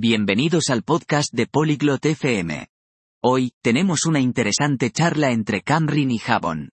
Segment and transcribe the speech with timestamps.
[0.00, 2.68] Bienvenidos al podcast de Polyglot FM.
[3.20, 6.70] Hoy, tenemos una interesante charla entre Camrin y Javon.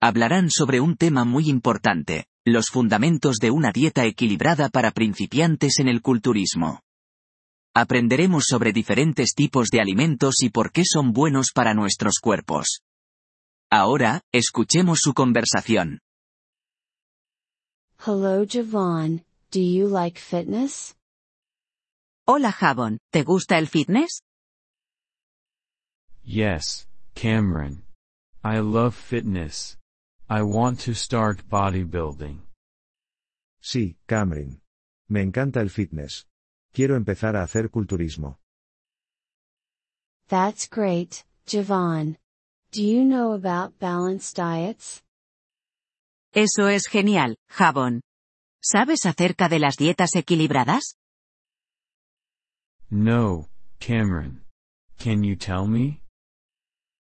[0.00, 5.88] Hablarán sobre un tema muy importante, los fundamentos de una dieta equilibrada para principiantes en
[5.88, 6.82] el culturismo.
[7.74, 12.82] Aprenderemos sobre diferentes tipos de alimentos y por qué son buenos para nuestros cuerpos.
[13.68, 15.98] Ahora, escuchemos su conversación.
[18.06, 20.94] Hello Javon, do you like fitness?
[22.32, 24.22] Hola Javon, ¿te gusta el fitness?
[26.22, 27.82] Yes, Cameron.
[28.44, 29.78] I love fitness.
[30.28, 32.46] I want to start bodybuilding.
[33.60, 34.62] Sí, Cameron.
[35.08, 36.28] Me encanta el fitness.
[36.72, 38.38] Quiero empezar a hacer culturismo.
[40.28, 42.16] That's great, Javon.
[42.70, 45.02] Do you know about balanced diets?
[46.32, 48.02] Eso es genial, Javon.
[48.62, 50.99] ¿Sabes acerca de las dietas equilibradas?
[52.90, 54.42] No, Cameron.
[54.98, 56.02] Can you tell me?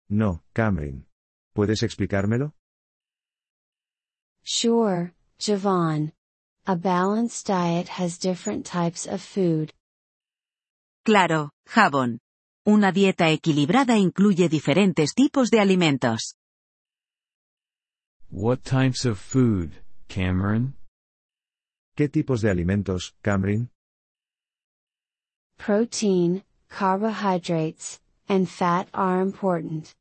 [0.08, 1.06] No, Cameron.
[1.54, 2.54] ¿Puedes explicármelo?
[4.42, 6.12] Sure, Javon.
[6.66, 9.72] A balanced diet has different types of food.
[11.04, 12.18] Claro, Javon.
[12.66, 16.36] Una dieta equilibrada incluye diferentes tipos de alimentos.
[18.30, 20.76] What types of food, Cameron?
[21.94, 23.70] ¿Qué tipos de alimentos, Cameron?
[25.58, 29.94] Protein, carbohydrates, and fat are important.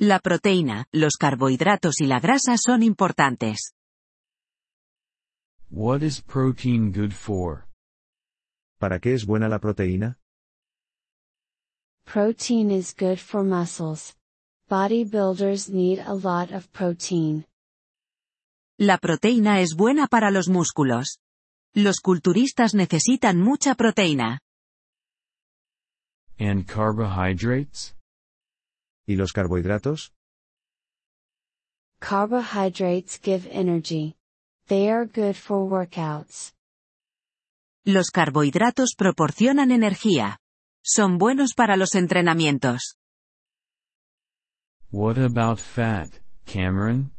[0.00, 3.72] La proteína, los carbohidratos y la grasa son importantes.
[5.70, 7.66] What is protein good for?
[8.78, 10.18] ¿Para qué es buena la proteína?
[12.04, 14.14] Protein is good for muscles.
[14.70, 17.44] Bodybuilders need a lot of protein.
[18.78, 21.18] La proteína es buena para los músculos.
[21.74, 24.40] Los culturistas necesitan mucha proteína.
[26.38, 27.96] And carbohydrates?
[29.06, 30.12] ¿Y los carbohidratos?
[32.00, 34.16] Carbohydrates give energy.
[34.68, 36.52] They are good for workouts.
[37.84, 40.38] Los carbohidratos proporcionan energía.
[40.84, 42.96] Son buenos para los entrenamientos.
[44.90, 46.08] What about fat,
[46.44, 47.12] Cameron?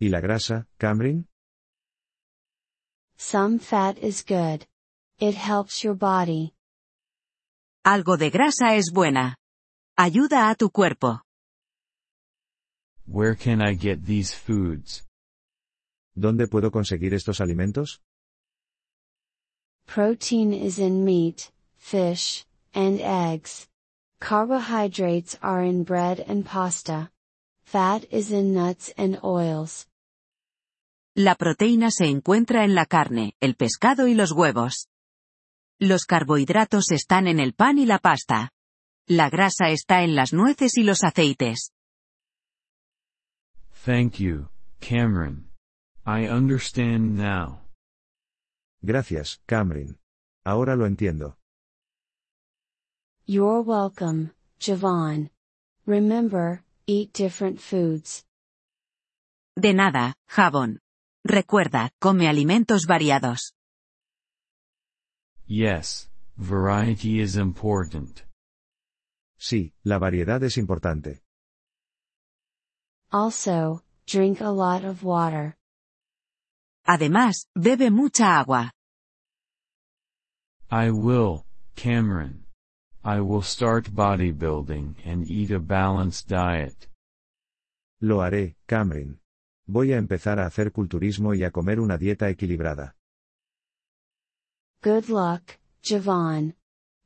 [0.00, 1.28] ¿Y la grasa, Cameron?
[3.20, 4.64] Some fat is good.
[5.18, 6.54] It helps your body.
[7.84, 9.34] Algo de grasa es buena.
[9.98, 11.20] Ayuda a tu cuerpo.
[13.06, 15.02] Where can I get these foods?
[16.16, 17.98] ¿Dónde puedo conseguir estos alimentos?
[19.86, 23.66] Protein is in meat, fish, and eggs.
[24.20, 27.10] Carbohydrates are in bread and pasta.
[27.64, 29.87] Fat is in nuts and oils.
[31.18, 34.86] La proteína se encuentra en la carne, el pescado y los huevos.
[35.80, 38.52] Los carbohidratos están en el pan y la pasta.
[39.08, 41.72] La grasa está en las nueces y los aceites.
[43.84, 45.50] Thank you, Cameron.
[46.06, 47.62] I understand now.
[48.80, 49.98] Gracias, Cameron.
[50.44, 51.36] Ahora lo entiendo.
[53.26, 55.32] You're welcome, Javon.
[55.84, 58.24] Remember, eat different foods.
[59.56, 60.78] De nada, Javon.
[61.28, 63.52] Recuerda, come alimentos variados.
[65.46, 66.08] Yes,
[66.38, 68.22] variety is important.
[69.38, 71.20] Sí, la variedad es importante.
[73.12, 75.58] Also, drink a lot of water.
[76.86, 78.72] Además, bebe mucha agua.
[80.70, 81.44] I will,
[81.76, 82.46] Cameron.
[83.04, 86.88] I will start bodybuilding and eat a balanced diet.
[88.00, 89.20] Lo haré, Cameron.
[89.70, 92.94] Voy a empezar a hacer culturismo y a comer una dieta equilibrada.
[94.82, 96.54] Good luck, Javon.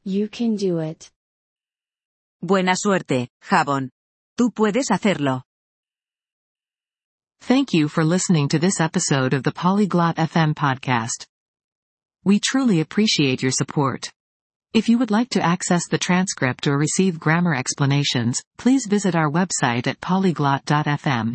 [0.05, 1.11] You can do it.
[2.41, 3.91] Buena suerte, Javon.
[4.39, 5.43] Tú puedes hacerlo.
[7.41, 11.27] Thank you for listening to this episode of the Polyglot FM podcast.
[12.25, 14.13] We truly appreciate your support.
[14.73, 19.29] If you would like to access the transcript or receive grammar explanations, please visit our
[19.29, 21.35] website at polyglot.fm.